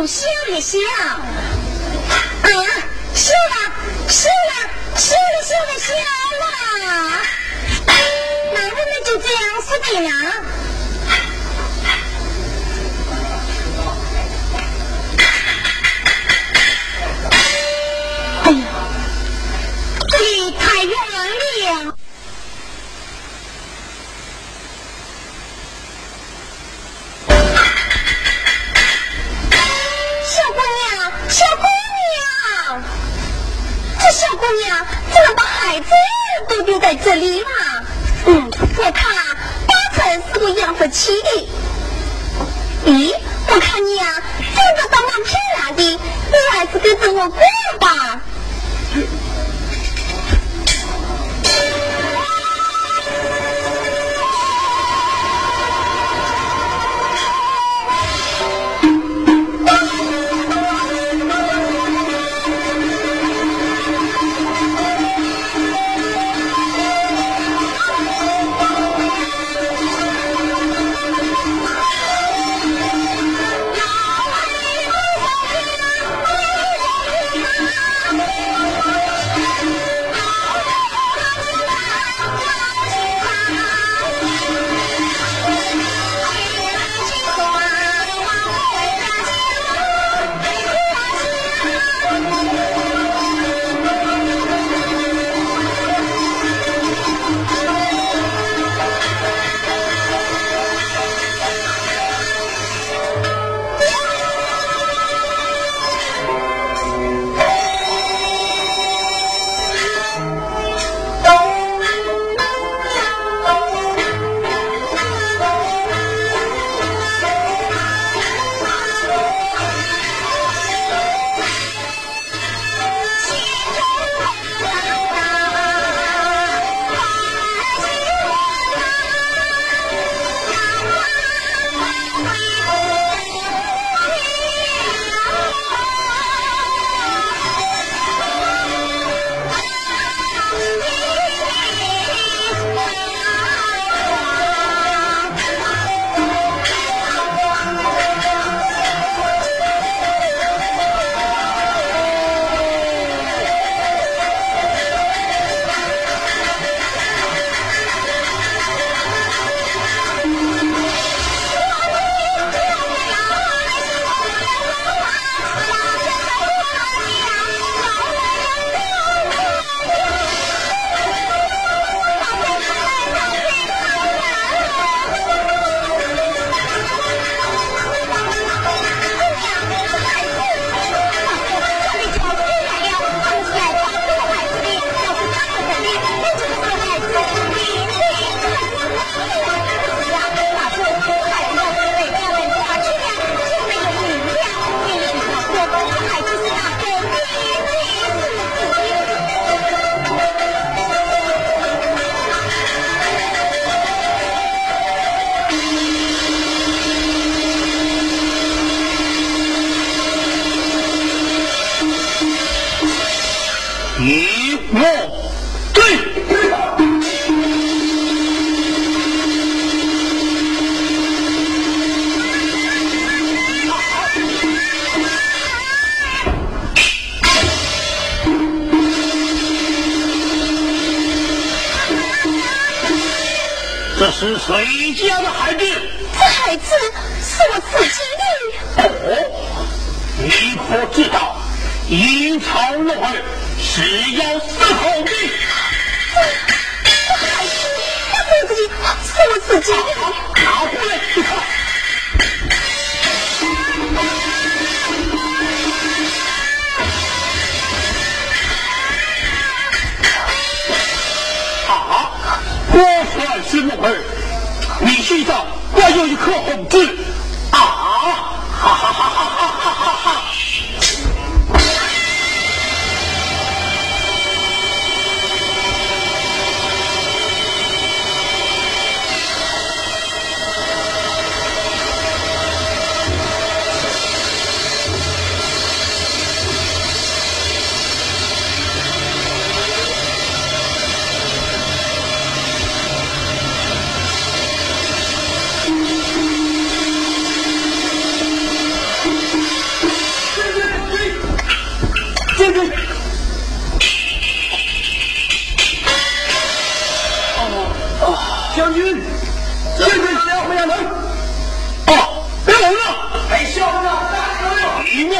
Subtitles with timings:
[0.00, 0.78] 就笑一笑。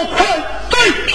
[0.06, 1.09] 向对。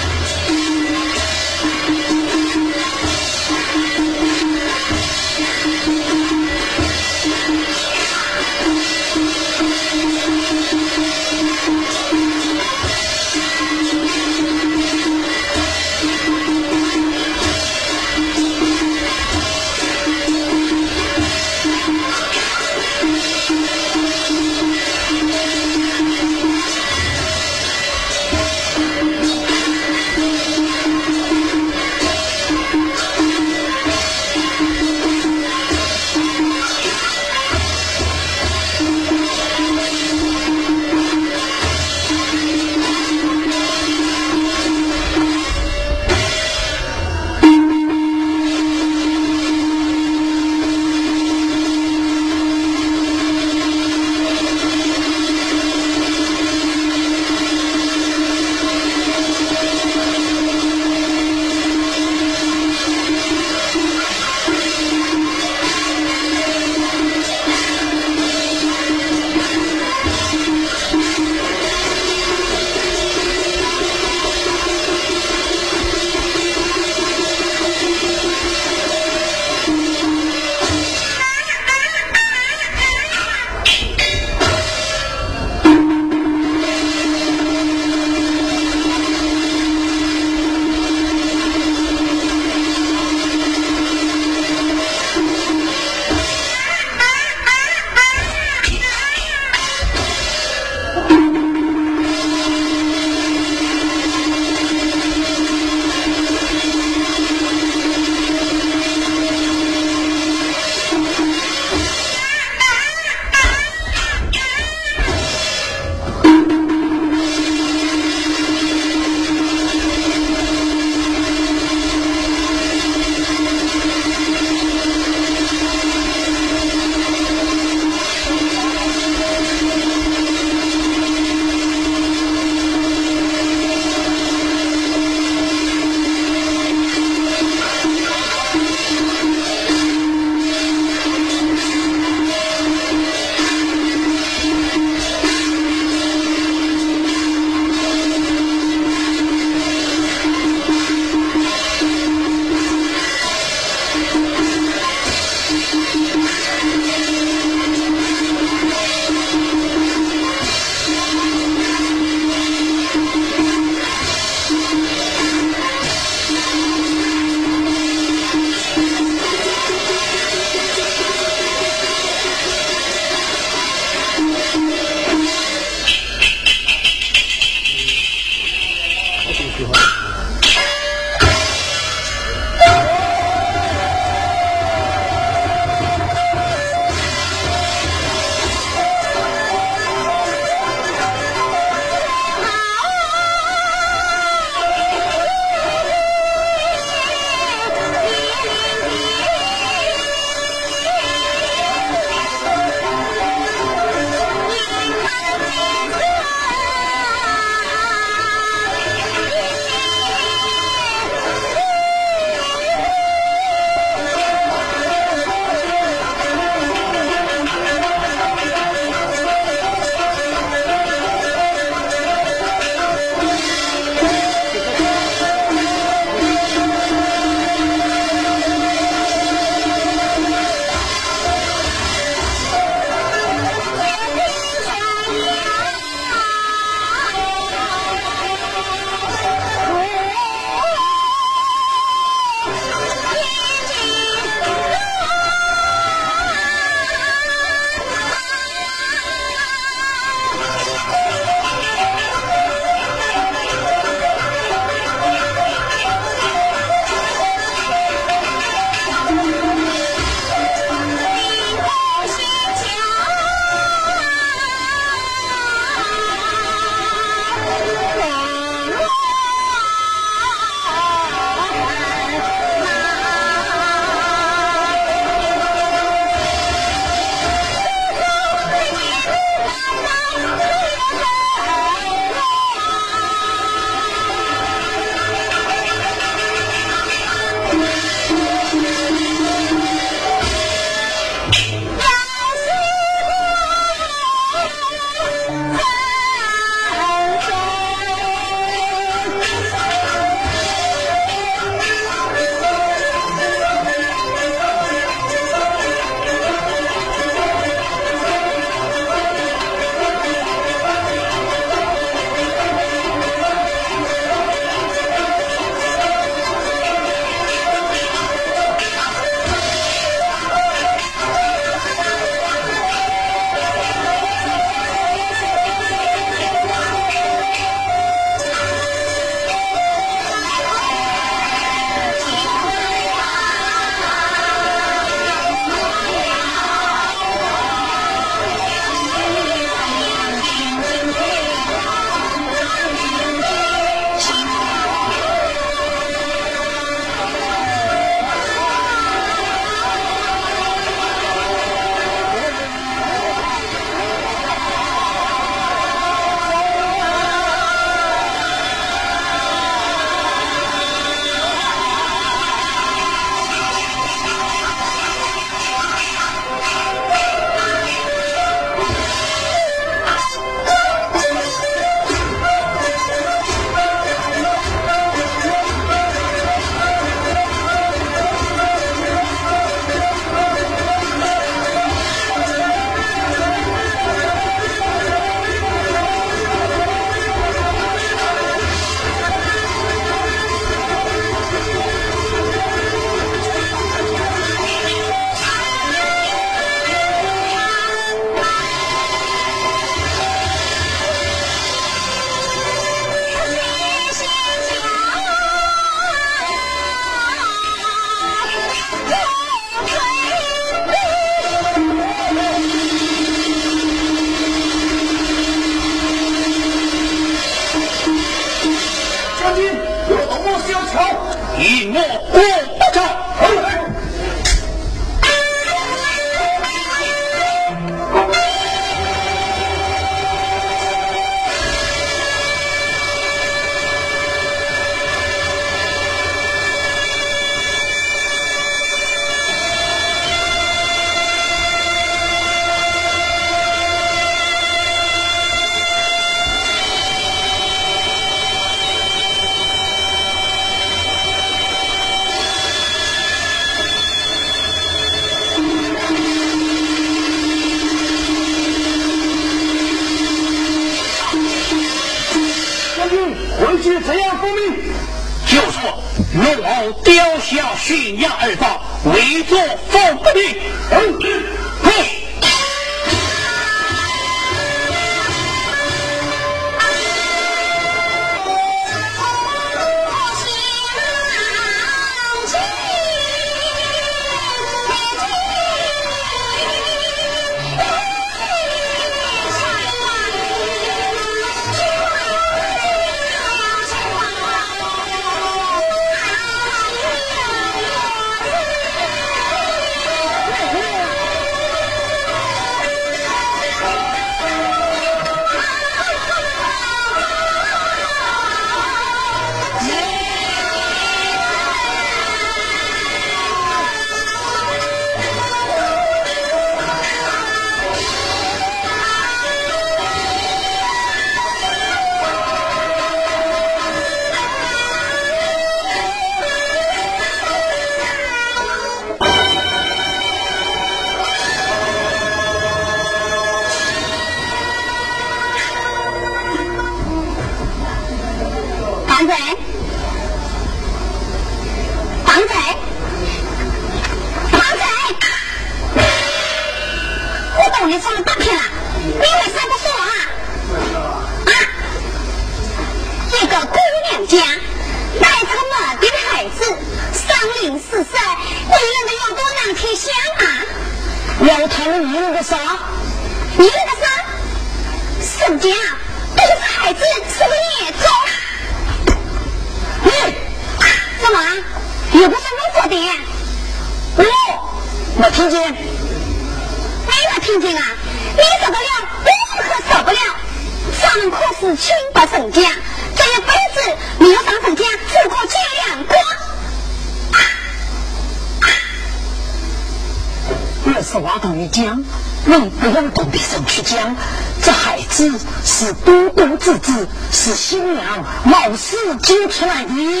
[598.91, 600.00] 冒死救出来的。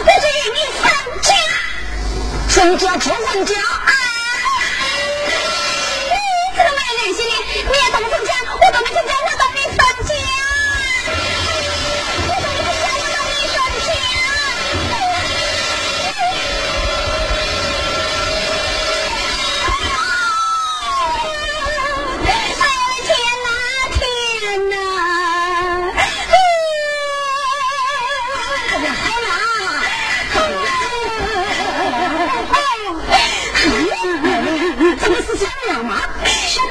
[0.00, 0.84] 我就与你分
[1.22, 1.30] 家。
[2.48, 3.54] 分家就分家。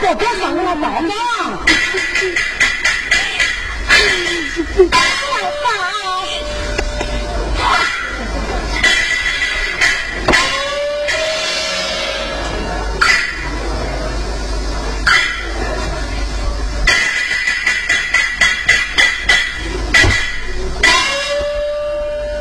[0.03, 1.13] 小宝宝上了宝宝。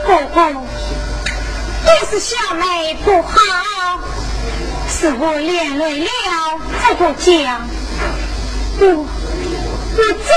[0.05, 0.67] 公公，
[1.87, 3.39] 都是小妹不好。
[4.89, 6.11] 是我连累了
[6.93, 7.59] 这个家，
[8.79, 8.83] 我
[9.97, 10.31] 我走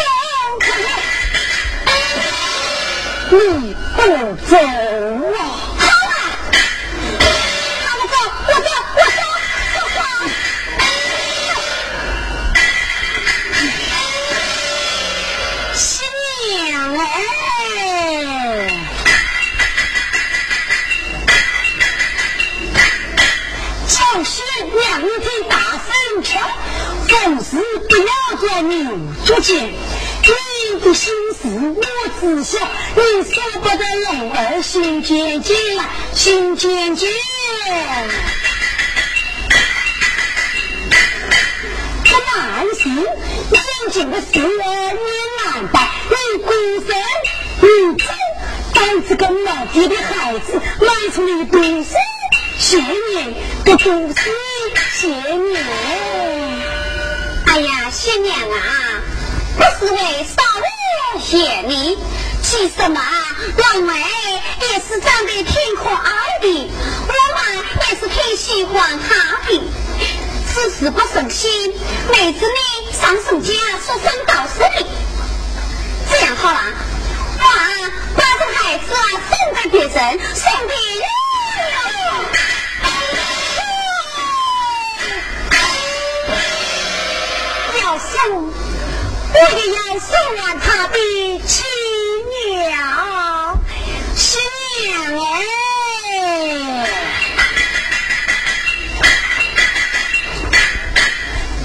[3.29, 3.99] 不，你不
[4.45, 4.55] 走
[29.25, 31.81] 明足见，你的心事我
[32.19, 32.59] 知晓，
[32.95, 35.57] 你舍不得龙儿心渐渐，
[36.13, 37.09] 心渐渐。
[42.03, 44.43] 这男士眼睛的事儿
[44.93, 44.99] 你
[45.43, 46.51] 难办，你孤
[46.85, 46.95] 身
[47.61, 48.05] 你走，
[48.75, 51.95] 带这个老爹的孩子来出来读书，
[52.59, 54.29] 谢你不读书，
[54.93, 55.57] 谢你。
[57.47, 58.74] 哎呀，新娘啊，
[59.77, 60.41] 是为少
[61.15, 61.97] 爷谢你，
[62.41, 63.01] 其实嘛，
[63.57, 63.93] 老妹
[64.61, 66.71] 也是长得挺可爱的，
[67.07, 67.41] 我嘛
[67.89, 69.61] 也是挺喜欢她的，
[70.53, 71.73] 只是不省心，
[72.11, 73.53] 妹子你上什家
[73.85, 74.85] 说三道四的，
[76.09, 76.59] 这样好了，
[77.37, 77.43] 我
[78.15, 78.97] 把这孩子啊，
[79.29, 81.03] 送给别人，送给你。
[87.81, 88.53] 要送，
[89.37, 90.95] 我也要送完他的
[91.45, 91.65] 亲
[92.31, 93.59] 娘，
[94.15, 94.39] 亲
[94.81, 94.87] 娘
[95.19, 95.23] 哎！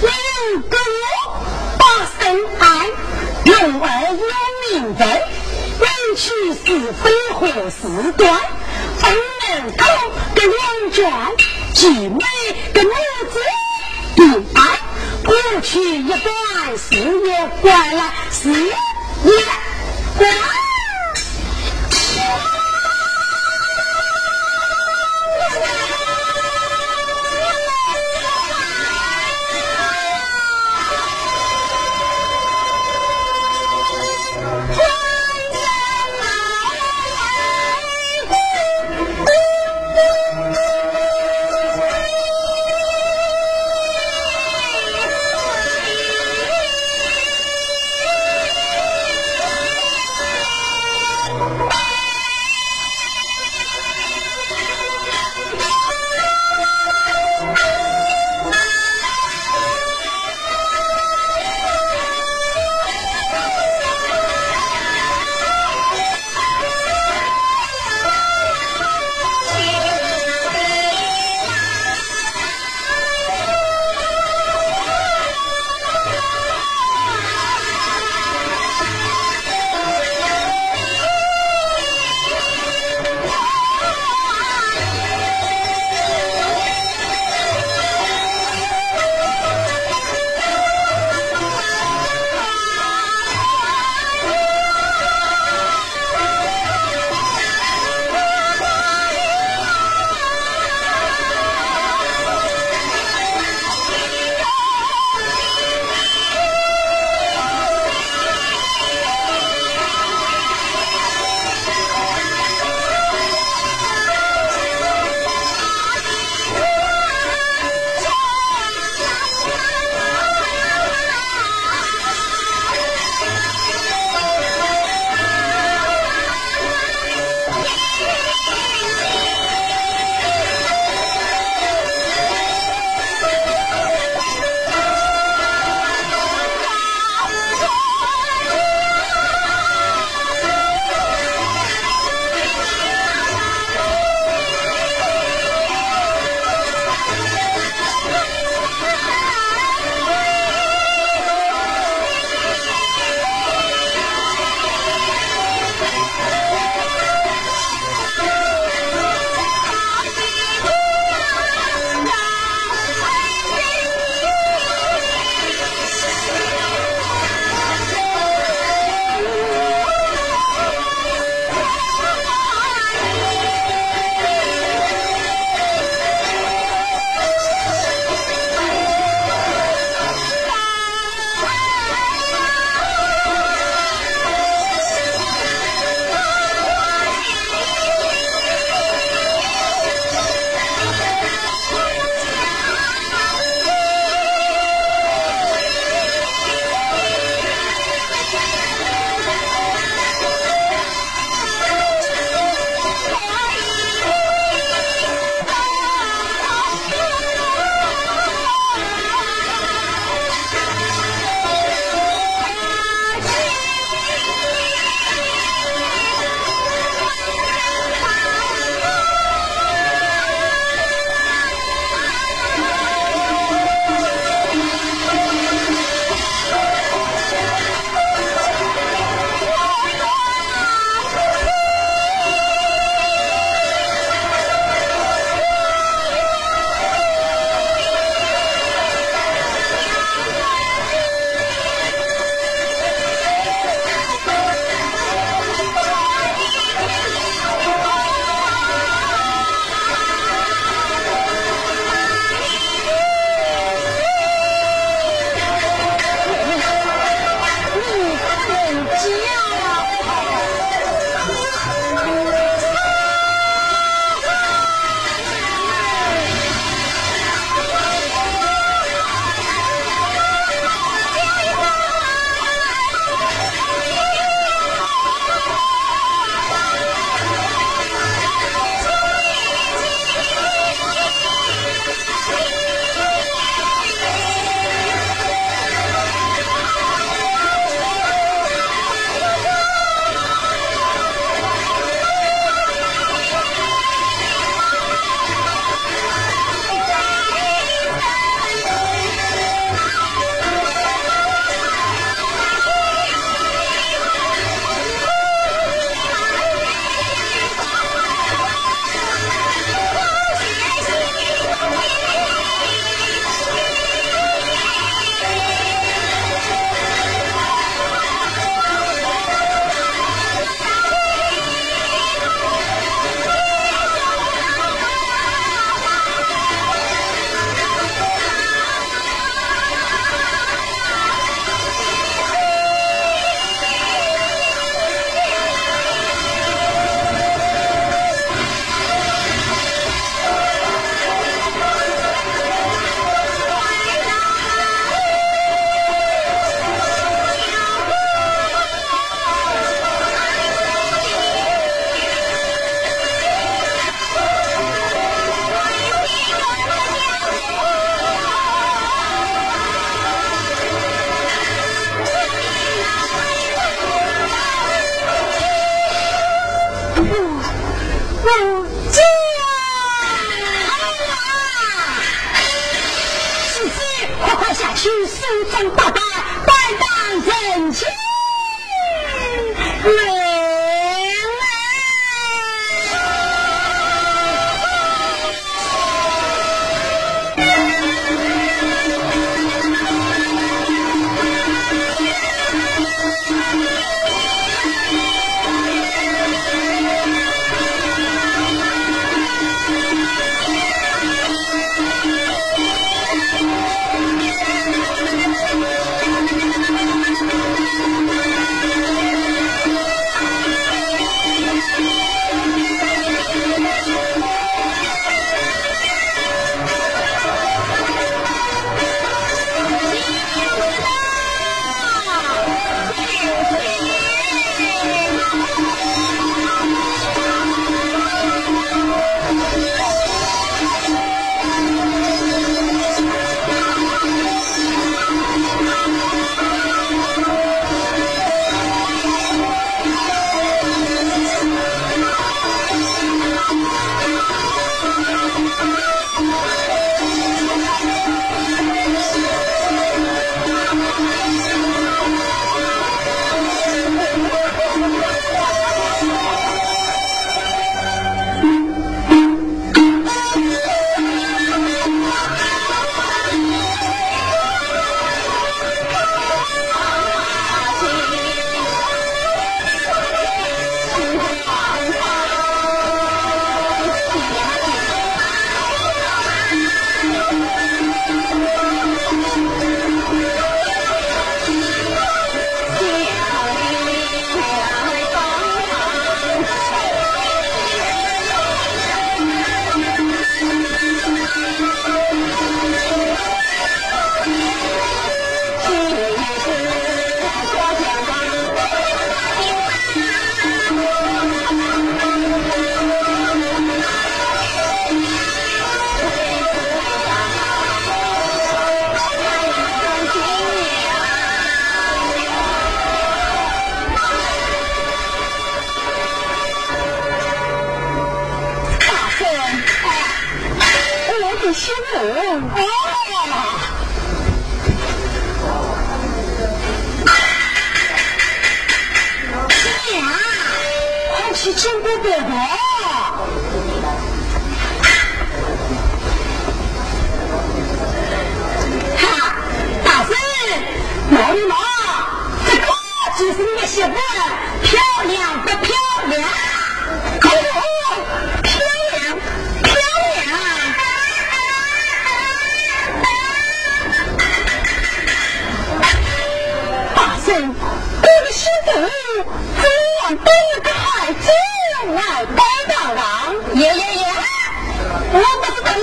[0.02, 0.08] 你
[0.68, 1.04] 跟我
[1.78, 1.82] 把
[2.18, 2.20] 深
[2.58, 2.62] 爱，
[3.44, 4.24] 用儿有
[4.80, 5.00] 名分，
[5.78, 7.38] 人去是非何
[7.70, 7.78] 事
[8.16, 8.20] 端？
[8.98, 9.84] 分门口
[10.34, 10.58] 跟两
[10.92, 10.98] 卷，
[11.72, 12.20] 聚美，
[15.42, 16.20] 过去一段
[16.76, 18.72] 事业关来事业
[20.18, 20.69] 关。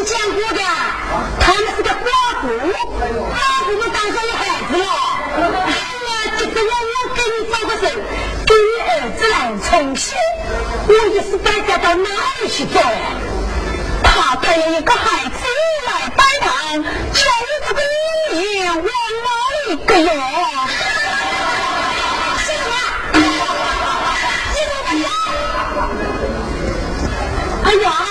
[0.08, 0.62] 见过的
[1.38, 1.98] 他们是个寡
[2.42, 3.36] 妇寡
[3.66, 4.42] 妇们当上了孩
[4.72, 4.86] 子了
[5.66, 7.86] 哎呀就不要我给你找个人
[8.46, 9.36] 给你儿子来
[9.70, 10.16] 充饥
[10.88, 12.10] 我也是败家到哪
[12.42, 12.80] 里去找
[14.02, 15.46] 他带了一个孩子
[15.88, 16.82] 来拜堂
[17.12, 17.26] 就是
[17.68, 17.82] 这个
[18.32, 19.30] 秘密往哪
[19.68, 20.10] 里搁哟
[22.46, 22.48] 是
[23.12, 23.44] 不你说
[24.82, 24.88] 不
[27.66, 28.07] 哎呀！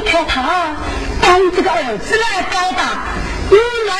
[0.00, 0.76] 可他，
[1.22, 3.04] 当这个儿子来报答，
[3.50, 3.92] 你们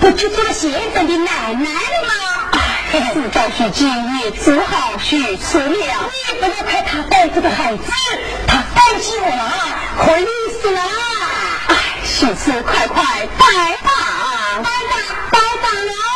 [0.00, 2.14] 不就做了现在的奶奶了吗？
[2.52, 3.88] 哎，事到如今
[4.20, 5.68] 也只好去说了。
[5.68, 7.82] 你不要看他带这个孩子，
[8.46, 9.52] 他担心我了
[9.98, 10.26] 可累
[10.60, 10.80] 死了。
[11.68, 13.04] 哎，许妇，快快
[13.38, 13.90] 拜吧，
[14.58, 14.96] 拜吧，
[15.30, 16.11] 拜吧了。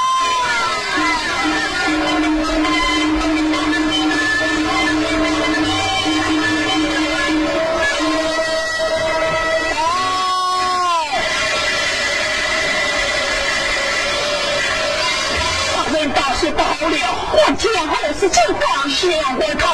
[18.29, 19.65] 就方是要我套，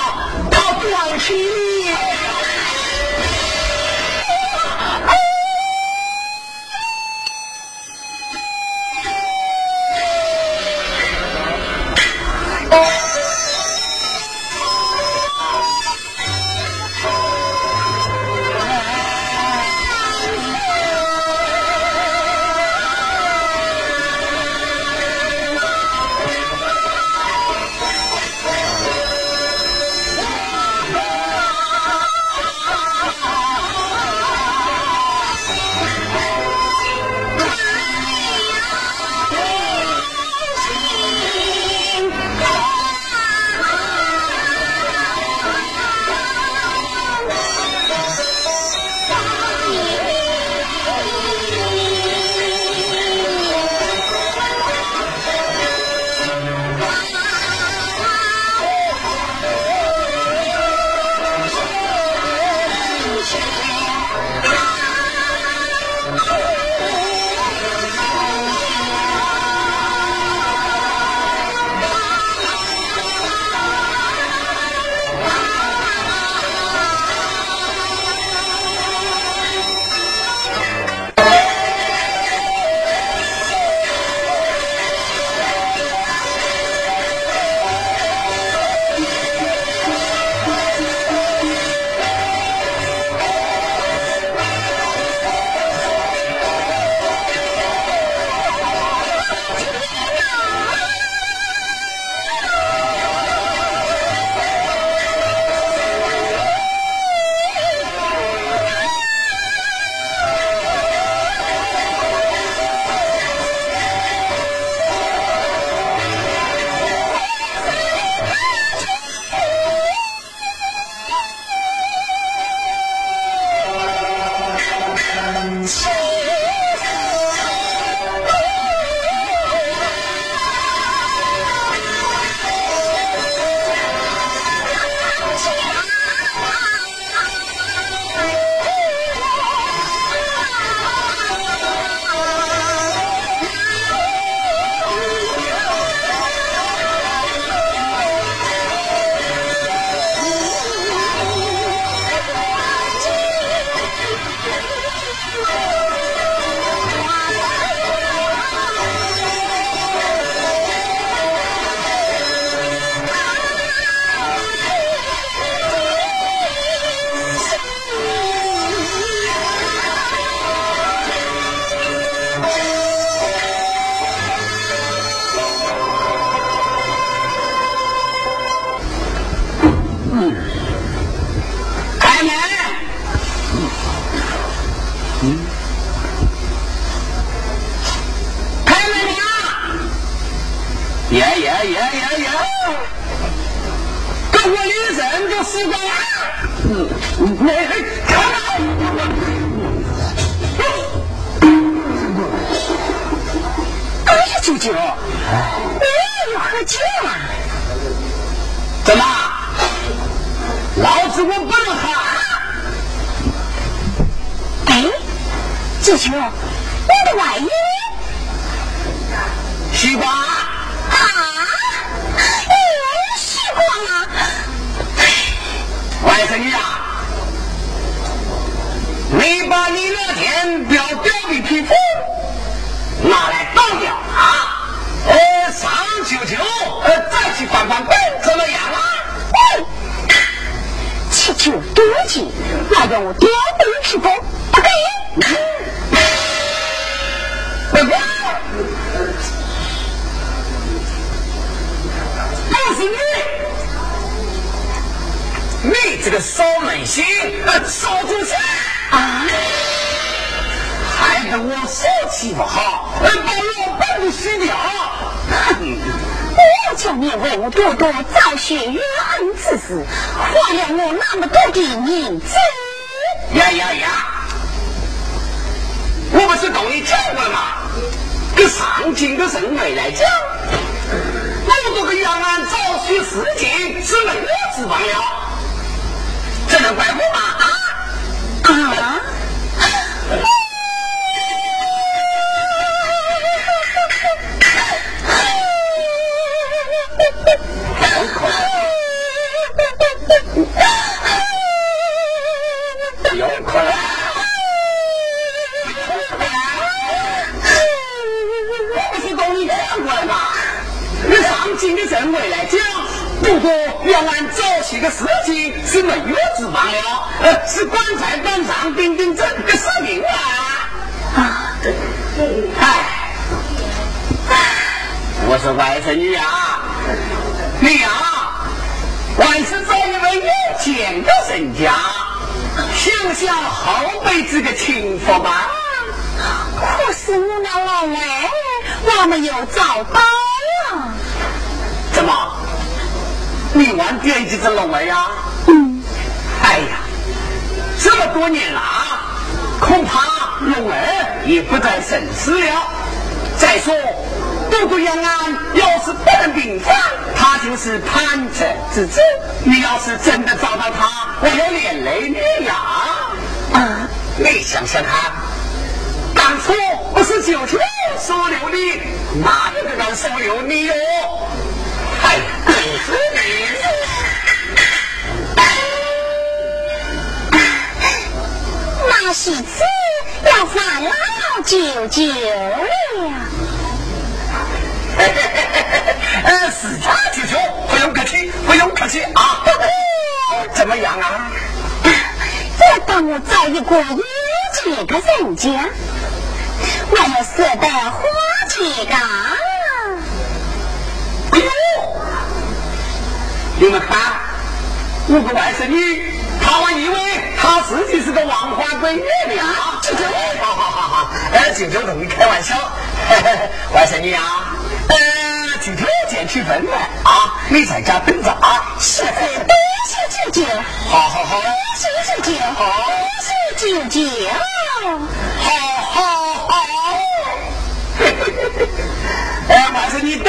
[0.51, 2.22] 他不要你。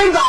[0.03, 0.19] 真早。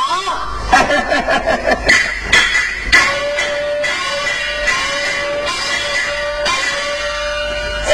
[7.84, 7.92] 真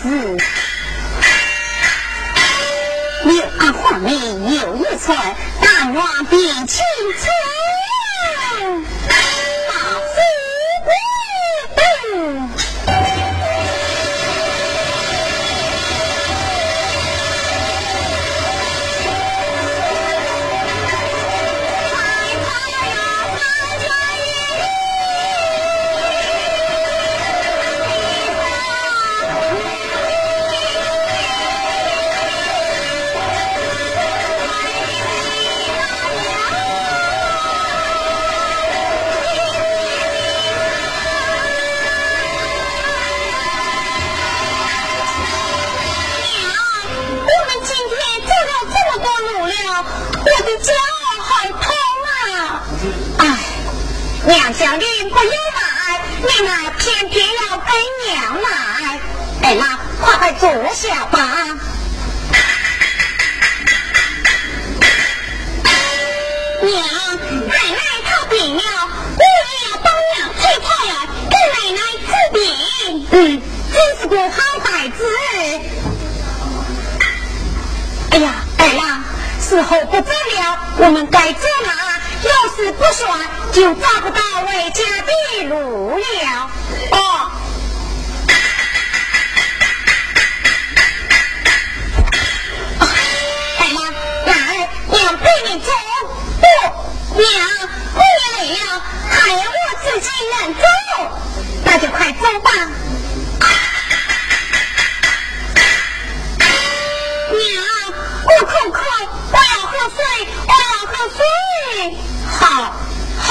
[0.00, 0.36] 是，
[3.24, 5.18] 两块美有一寸，
[5.60, 6.00] 但愿
[6.30, 6.78] 别亲亲。
[54.58, 54.80] 叫人
[55.10, 55.22] 不要
[55.54, 57.68] 买，你们偏偏要跟
[58.08, 58.98] 娘买。
[59.44, 61.56] 哎妈，快快坐下吧。
[66.60, 66.84] 娘，
[67.46, 68.62] 奶奶她病了，
[69.16, 70.92] 姑爷要帮娘去看呀，
[71.30, 72.36] 给奶奶治病。
[73.12, 73.40] 嗯，
[73.72, 75.04] 真是个好孩子。
[78.10, 79.04] 哎呀，哎妈，
[79.40, 81.77] 时候不早了，我们该走了。
[82.24, 83.06] 要是不说，
[83.52, 85.12] 就找不到回家的
[85.48, 86.50] 路了。
[86.90, 87.30] 哦。
[92.80, 92.82] 二
[93.74, 93.78] 郎，
[94.26, 95.70] 来，娘陪你走。
[96.40, 96.44] 不，
[97.16, 97.26] 娘，
[97.94, 98.58] 我也累了，
[99.10, 100.60] 还要我自己能走，
[101.64, 102.50] 那就快走吧。
[107.30, 107.64] 娘，
[108.24, 108.82] 我口渴，
[109.30, 109.98] 我要喝水，
[110.46, 111.18] 我要喝水。
[112.30, 112.72] 好，
[113.18, 113.28] 好。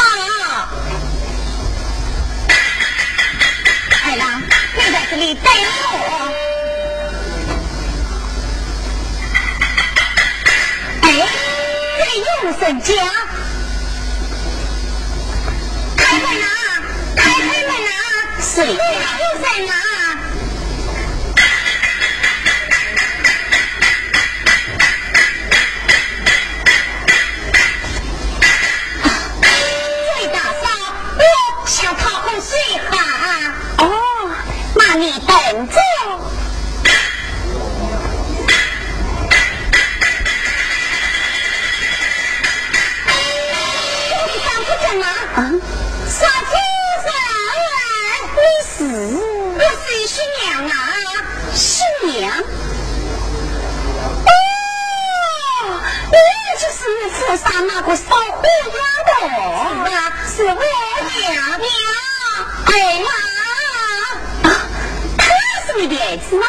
[4.06, 5.96] 二郎，你在这里等我。
[11.02, 11.06] 哎，
[11.98, 12.28] 这里有
[12.60, 12.90] 人家，
[15.98, 16.48] 开门啊！
[17.16, 17.92] 开开门啊！
[18.42, 18.78] 是的，有
[19.42, 19.74] 人啊！
[35.00, 35.30] 你等
[35.70, 35.80] 着。
[44.26, 45.06] 你上不正啊？
[45.36, 45.40] 啊，
[48.34, 48.76] 你是
[49.56, 50.72] 我是新娘啊，
[51.54, 52.18] 新娘？
[54.26, 54.32] 哦，
[56.12, 56.18] 你
[56.60, 56.80] 就是
[57.12, 57.96] 府上那个
[59.94, 59.96] 啊，
[60.36, 61.30] 是我娘
[61.60, 61.70] 娘。
[62.66, 62.70] 哎
[63.04, 63.10] 妈，
[66.30, 66.46] 是你的儿子吗？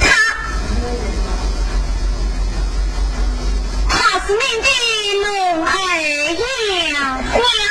[0.00, 0.06] 他，
[3.88, 4.68] 他是您的
[5.22, 5.26] 龙
[5.64, 5.68] 儿
[6.36, 7.64] 娘娘，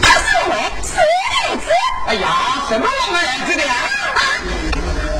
[0.00, 0.50] 他是我，
[0.82, 1.64] 是我的儿子。
[2.06, 2.24] 哎呀，
[2.68, 3.74] 什么龙儿子的呀？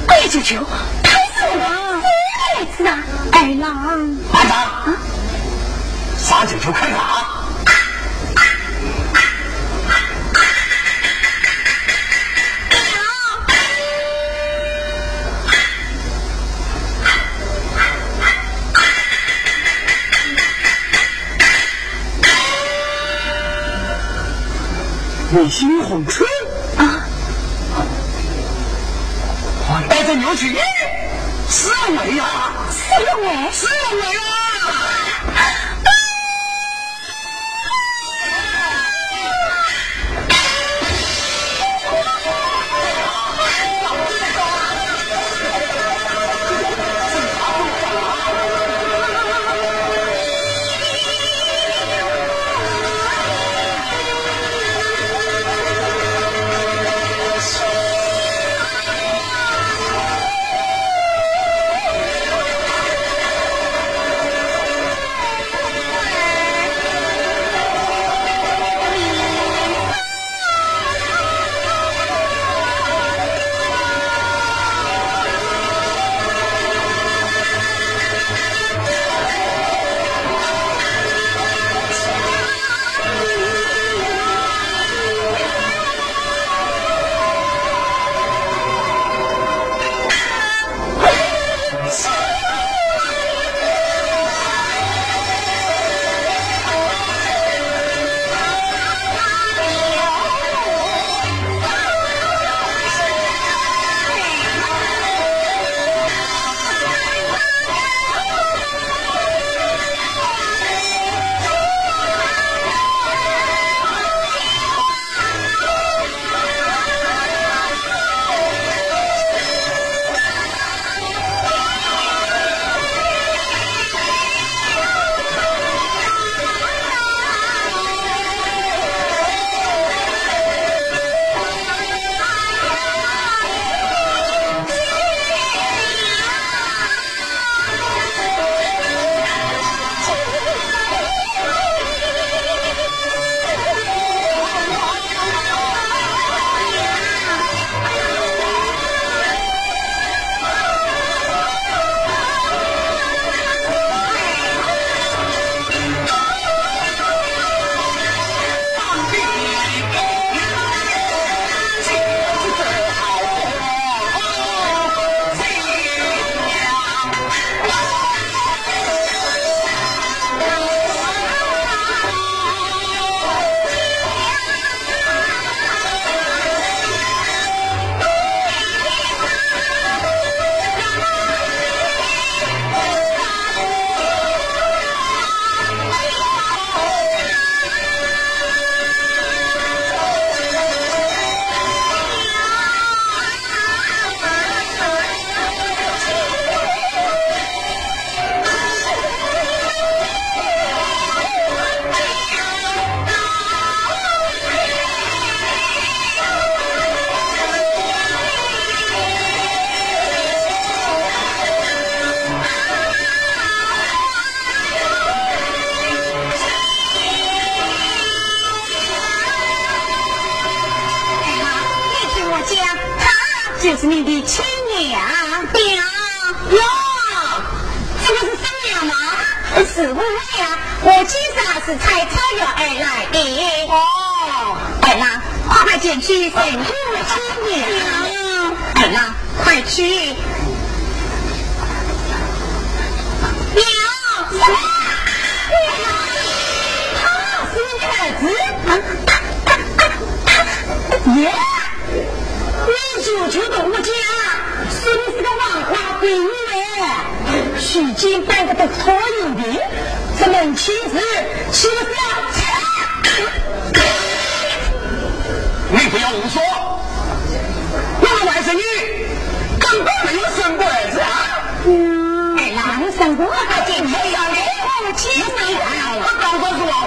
[0.08, 0.64] 哎呀，舅舅，
[1.02, 1.64] 他是我，是我
[2.00, 2.08] 的
[2.46, 2.90] 儿子啊，
[3.32, 3.64] 二郎。
[4.32, 4.96] 班长，
[6.16, 7.45] 杀九球看看啊！
[25.36, 26.26] 卫星红春
[26.78, 27.04] 啊，
[29.86, 30.56] 带着牛去，
[31.50, 32.24] 是我呀，
[32.70, 32.80] 是
[33.18, 34.00] 我，是为
[35.36, 35.75] 啊！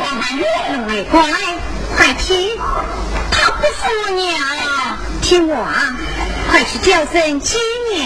[0.04, 1.22] 让他越来越乖
[1.96, 2.58] 快听
[3.32, 3.72] 他不是
[4.06, 4.38] 我娘
[5.22, 5.96] 听我啊
[6.50, 7.60] 快去叫声亲
[7.94, 8.04] 娘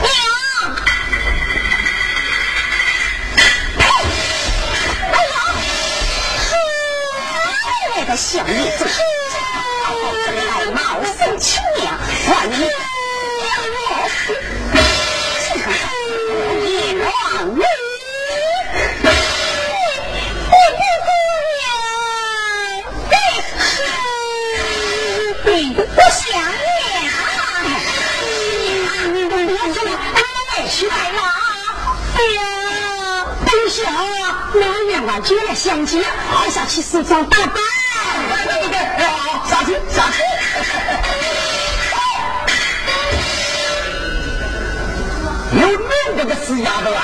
[0.00, 0.06] 呸
[5.12, 5.34] 哎呦
[6.38, 6.46] 嗬
[7.96, 8.88] 那个小妮子嗬
[10.26, 10.80] 戴帽
[11.18, 12.81] 生气了
[35.22, 37.54] 接了相机，还下去四张打扮。
[38.44, 40.22] 对对对，好，下去下去。
[45.60, 47.02] 有恁这个死丫头啊！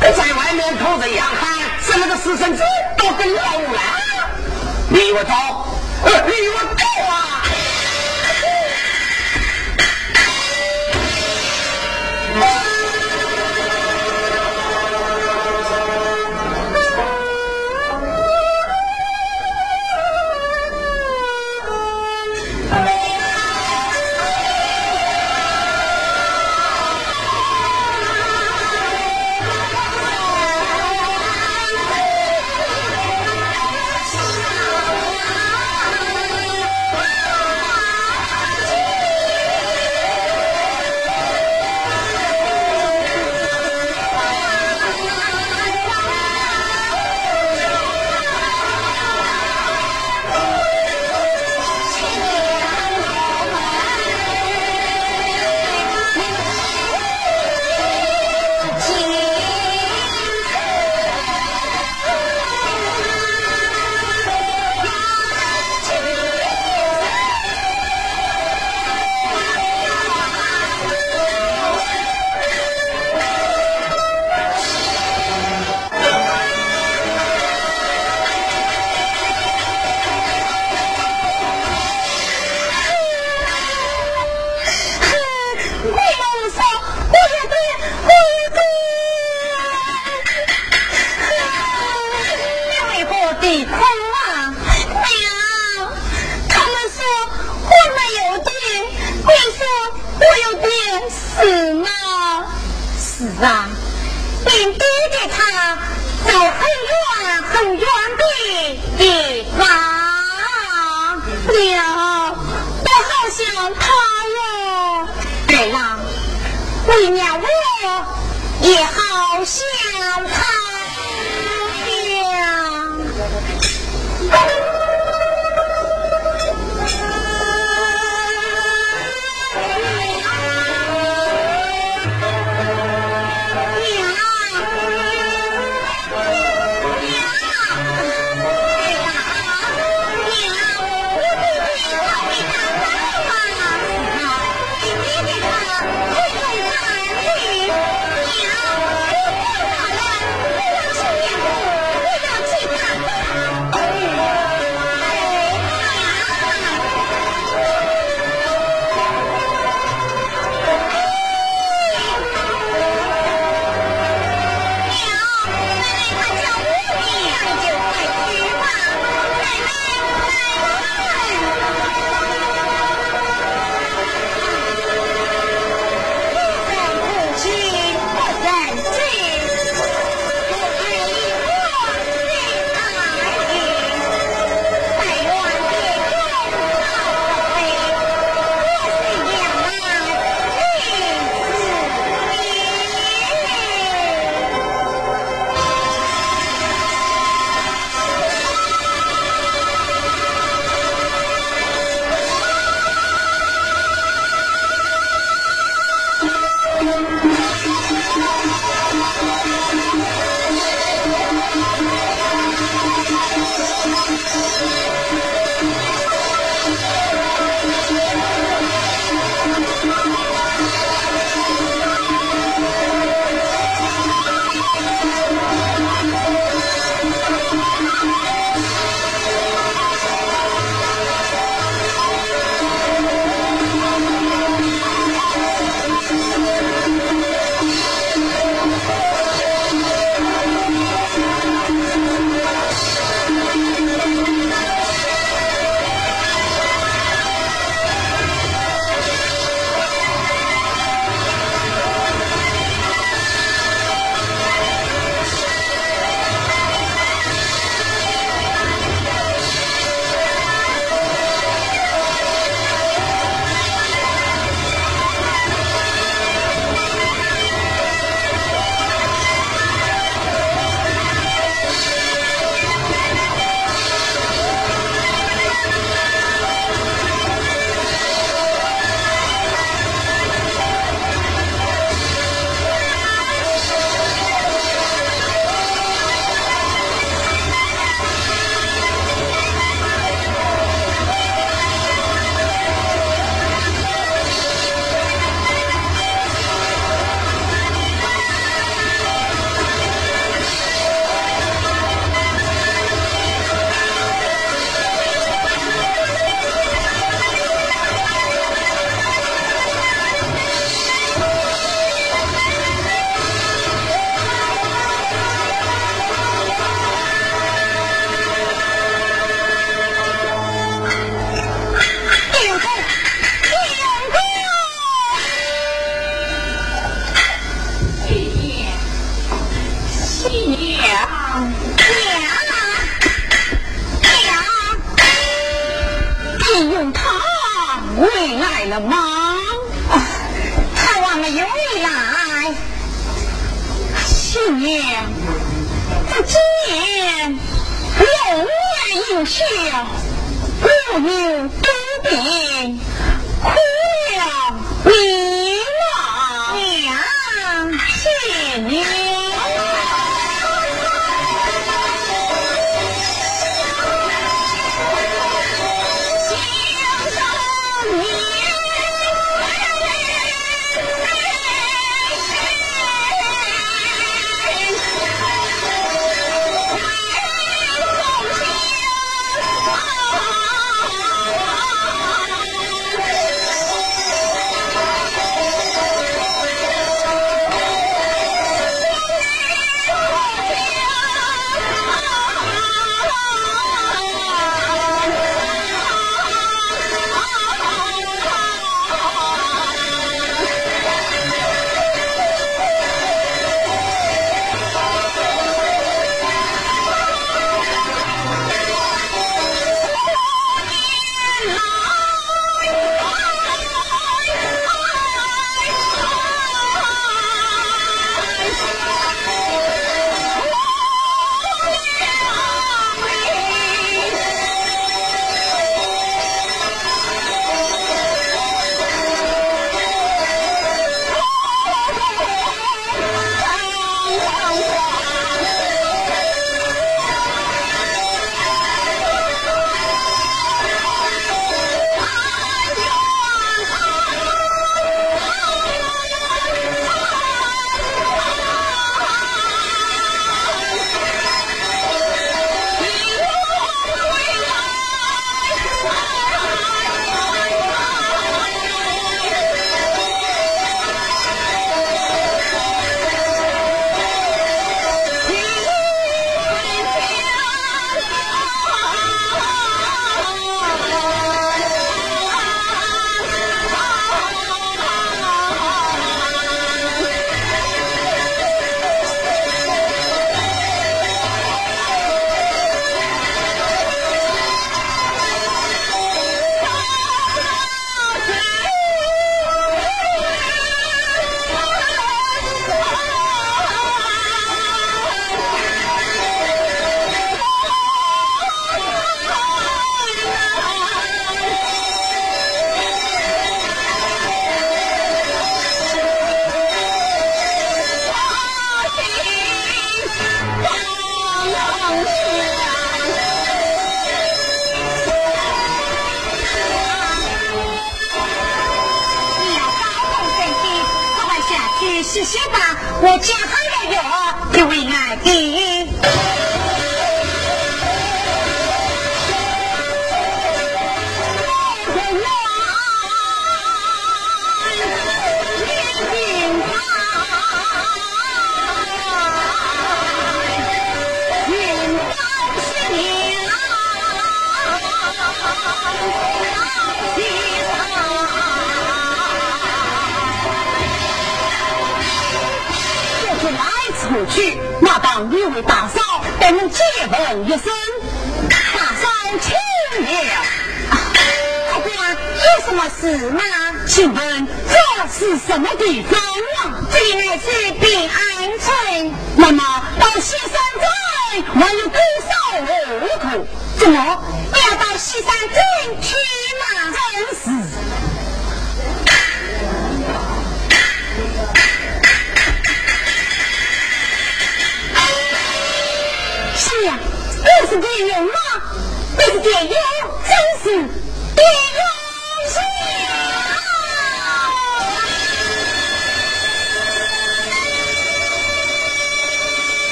[0.00, 1.46] 在外面偷着洋行，
[1.82, 2.62] 生了个私生子，
[2.98, 3.62] 都跟老五
[4.90, 5.12] 你。
[5.12, 5.32] 我走，
[6.26, 6.55] 你我。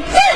[0.00, 0.31] 谁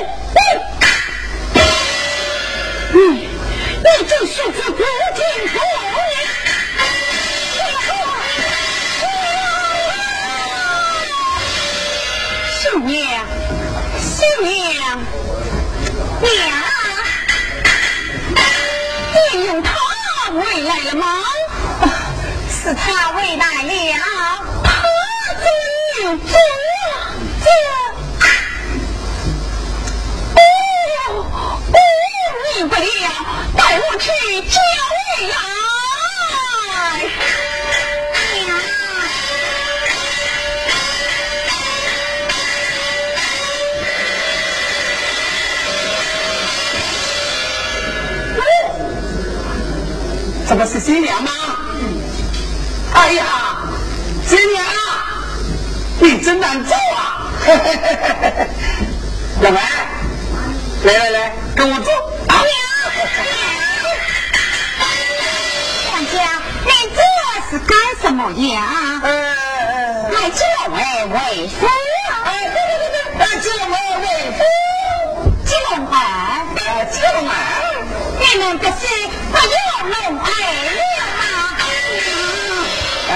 [50.48, 51.30] 这不是新娘吗？
[52.94, 53.24] 哎呀，
[54.26, 54.64] 新娘，
[55.98, 57.34] 你真难做啊！
[59.42, 59.60] 老白，
[60.84, 62.15] 来来来，跟我坐。
[68.16, 69.02] 什么呀？
[69.04, 70.40] 来叫
[70.70, 70.76] 我
[71.12, 71.68] 为夫。
[72.24, 74.40] 哎，对对对对，来叫我为夫。
[75.44, 76.00] 叫龙儿，
[76.90, 77.30] 叫龙儿，
[78.18, 78.72] 你们不是
[79.30, 79.46] 不要
[79.84, 80.24] 龙儿
[80.64, 80.72] 了
[81.52, 81.60] 吗？
[83.10, 83.12] 哎，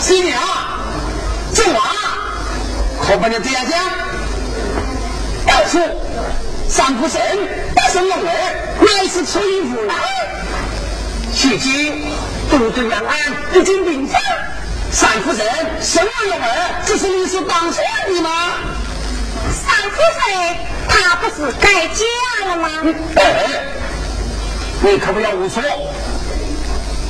[0.00, 0.42] 新娘，
[1.54, 1.80] 今晚
[3.00, 3.78] 可不能这样讲。
[5.46, 5.80] 要说
[6.68, 7.16] 三不生
[8.08, 8.28] 龙儿，
[8.80, 9.94] 乃是出于无奈。
[12.50, 12.58] 如今。
[12.58, 13.16] 都督杨安
[13.54, 14.20] 已经病丧，
[14.92, 15.46] 三夫人
[15.80, 18.30] 生了龙儿，这是你是当然的吗？
[19.52, 20.00] 三夫
[20.30, 20.56] 人
[20.88, 22.68] 她不是改嫁了吗？
[23.16, 23.46] 哎
[24.80, 25.62] 你可不要胡说。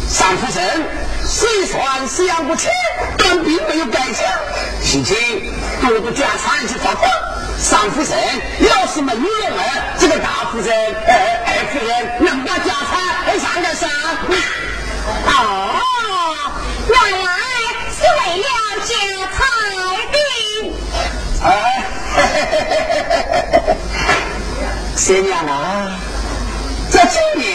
[0.09, 0.85] 三夫人
[1.25, 2.69] 虽算是养不起，
[3.19, 4.25] 但并没有改嫁。
[4.81, 5.17] 如今
[5.83, 7.11] 都督家产去发放，
[7.59, 8.11] 三夫人
[8.61, 10.69] 要是没有龙儿，这个大夫人、
[11.07, 11.15] 二
[11.47, 13.87] 二夫人能把家产上个啥？
[15.27, 15.31] 哦，
[16.89, 17.29] 原来
[17.93, 18.47] 是为了
[18.85, 18.91] 家
[19.33, 19.39] 财
[20.13, 20.17] 的。
[21.45, 21.49] 哎，
[24.97, 25.99] 新娘啊，
[26.91, 27.47] 这今年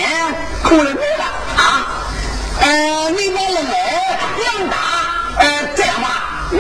[0.64, 1.23] 可能没了
[1.57, 1.61] 啊。
[2.61, 3.73] 呃，你把龙儿
[4.45, 4.76] 养大，
[5.40, 5.44] 呃，
[5.76, 6.06] 这样吧，
[6.52, 6.60] 我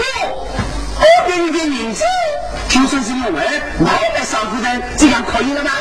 [0.99, 2.03] 我给你点银子，
[2.67, 3.41] 就算是龙儿
[3.79, 5.71] 卖给少夫人，这样可以了吗？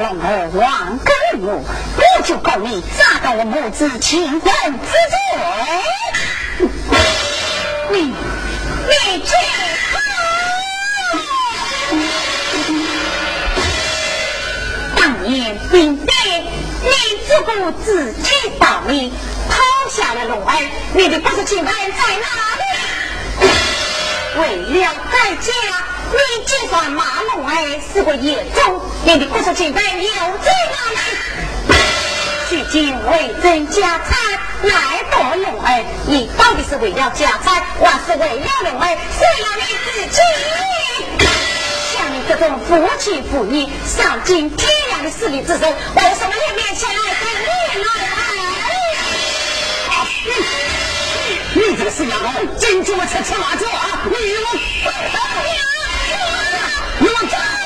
[0.00, 1.64] 龙儿还给我，
[1.96, 6.68] 我就告你砸到我母子情分之罪。
[7.90, 8.14] 你你
[9.24, 9.32] 这
[14.96, 16.16] 当年兵变，
[16.82, 16.90] 你
[17.26, 19.12] 只顾自己保命，
[19.48, 19.56] 抛
[19.90, 21.82] 下了龙儿，你的八十情分在
[22.20, 22.26] 哪
[22.60, 22.62] 里？
[24.38, 25.87] 为了改嫁。
[26.10, 30.96] 你就算马龙儿是个野种，你的不是情分又在哪里？
[32.50, 34.10] 如今为争家产
[34.62, 38.88] 来夺龙儿，你到底是为了家产，还是为了龙儿？
[38.88, 38.94] 为
[39.42, 40.20] 了你自己？
[41.92, 42.68] 像你这种夫
[42.98, 47.46] 妻妇女丧尽天良的势力之人，为什么要面前来跟你
[47.84, 47.86] 来？
[51.54, 52.24] 你这个死丫头，
[52.58, 54.00] 真叫我吃吃辣椒啊！
[54.06, 54.46] 你我。
[57.00, 57.57] Look out!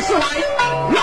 [0.00, 0.93] 是来。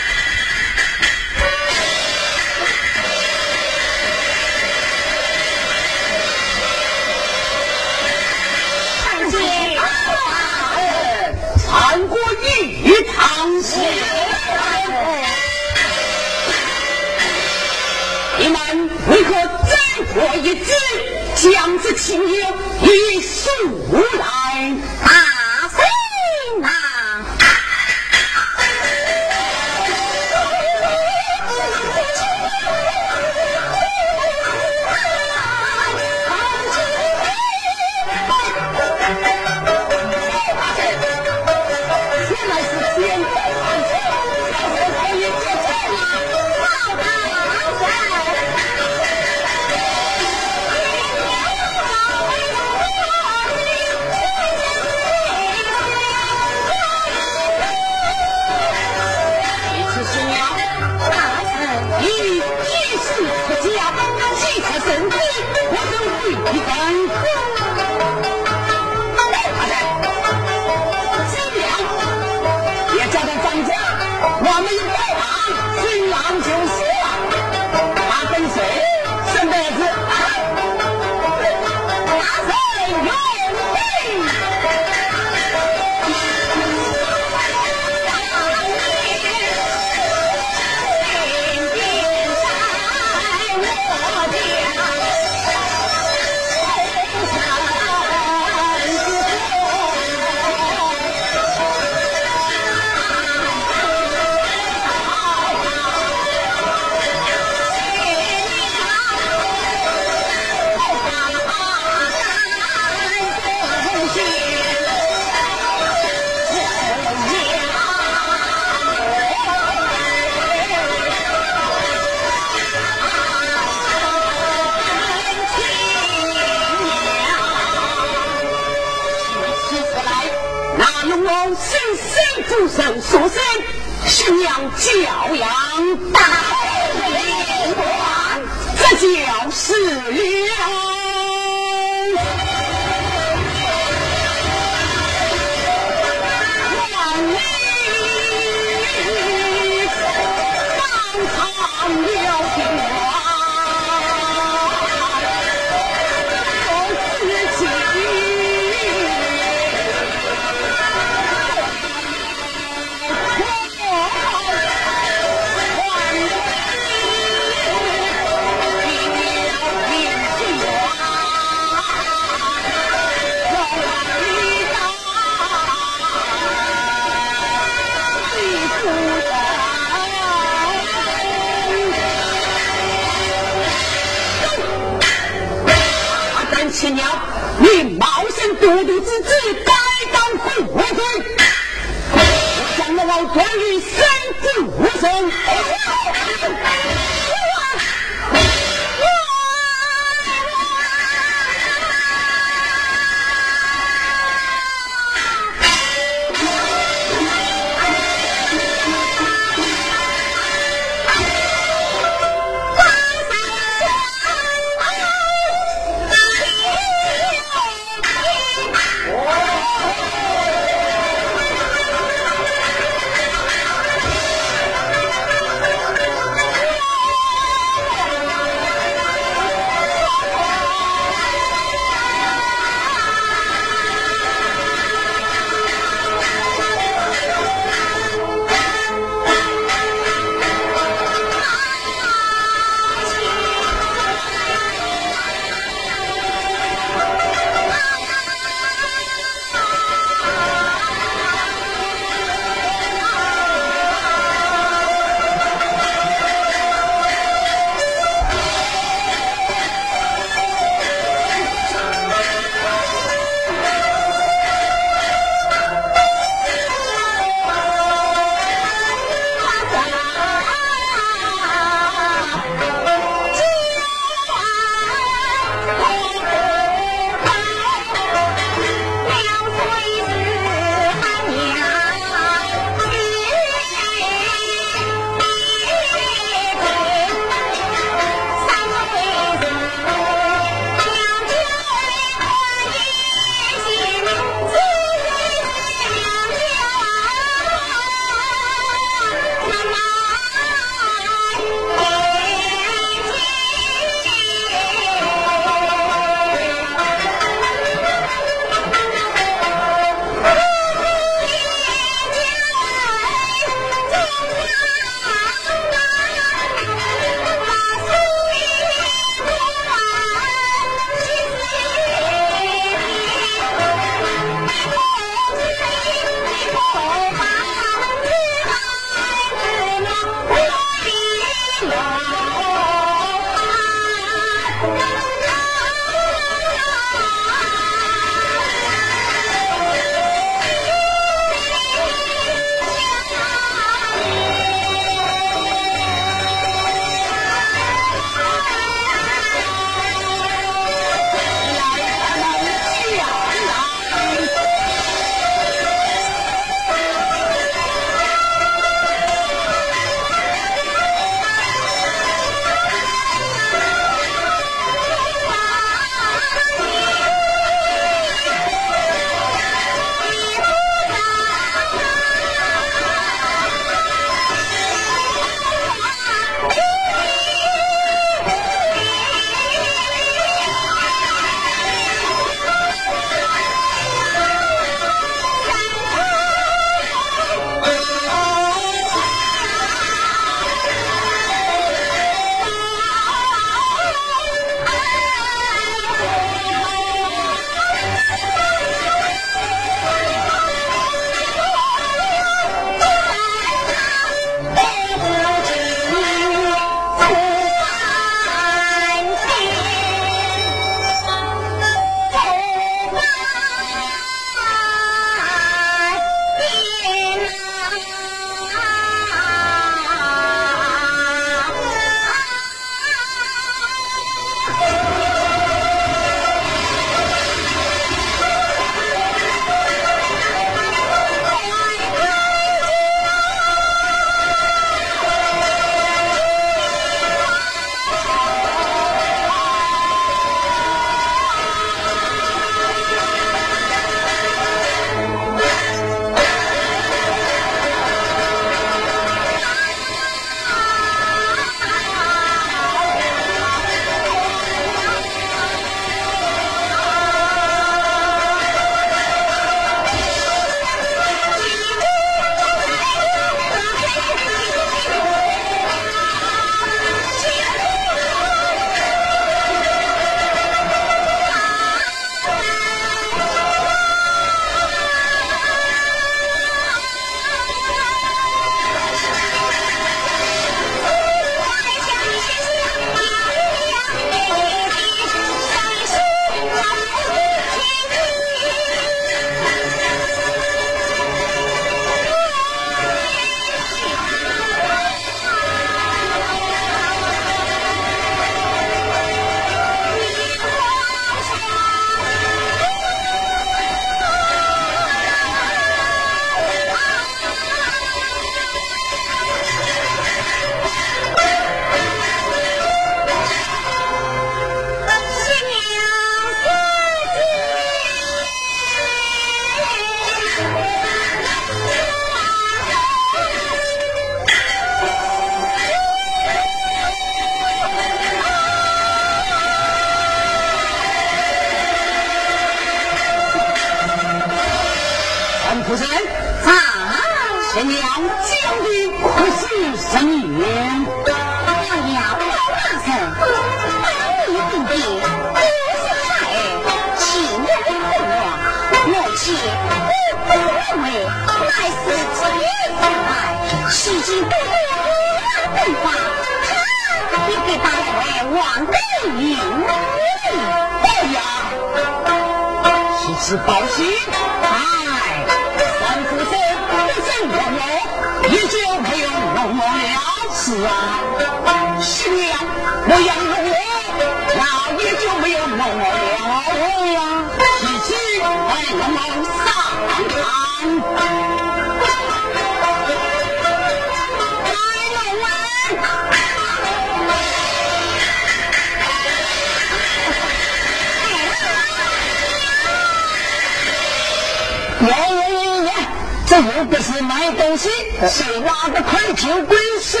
[596.32, 597.68] 这又不是买东西，
[598.08, 600.00] 谁拿的快就归谁。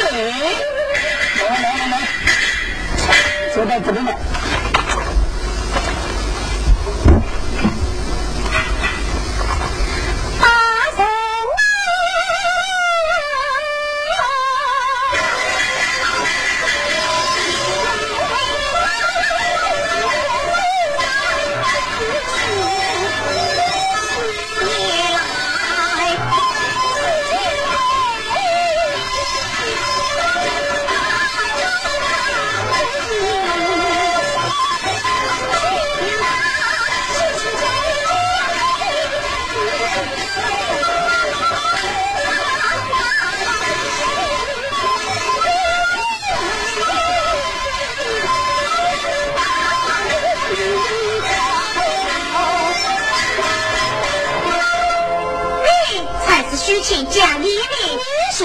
[1.38, 2.08] 来来来来，
[3.54, 4.16] 做到这里来。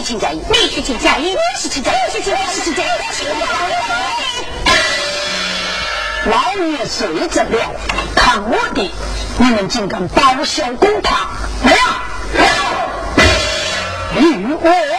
[0.08, 3.30] 请讲，你去请讲，你去请讲，你去请讲，你去请一。
[6.30, 7.76] 老爷睡着了，
[8.16, 8.90] 看我的，
[9.38, 11.28] 你们竟敢包小公堂，
[11.62, 11.78] 没有
[14.62, 14.97] 没有。